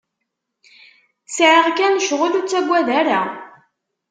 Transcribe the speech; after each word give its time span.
Sɛiɣ 1.35 1.67
kan 1.77 1.95
cɣel, 2.07 2.33
ur 2.39 2.45
taggad 2.51 2.87
ara. 2.99 3.21